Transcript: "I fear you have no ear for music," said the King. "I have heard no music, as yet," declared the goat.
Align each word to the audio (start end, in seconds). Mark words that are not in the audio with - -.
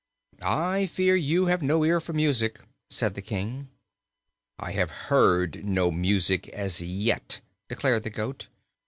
"I 0.41 0.87
fear 0.87 1.15
you 1.15 1.45
have 1.45 1.61
no 1.61 1.83
ear 1.83 2.01
for 2.01 2.11
music," 2.11 2.59
said 2.89 3.13
the 3.13 3.21
King. 3.21 3.69
"I 4.57 4.71
have 4.71 4.89
heard 4.89 5.63
no 5.63 5.91
music, 5.91 6.49
as 6.49 6.81
yet," 6.81 7.39
declared 7.69 8.01
the 8.01 8.09
goat. 8.09 8.47